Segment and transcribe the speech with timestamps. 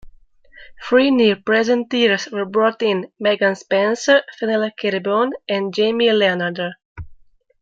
[0.83, 6.71] Three new presenters were brought in: Megan Spencer, Fenella Kernebone and Jaimie Leonarder.